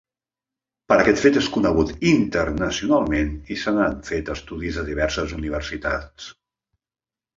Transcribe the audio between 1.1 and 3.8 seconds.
fet és conegut internacionalment i se